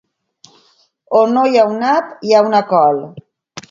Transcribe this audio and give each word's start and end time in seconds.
On 1.21 1.35
no 1.37 1.45
hi 1.51 1.61
ha 1.61 1.69
un 1.75 1.79
nap, 1.87 2.11
hi 2.31 2.35
ha 2.39 2.45
una 2.51 2.67
col. 2.77 3.09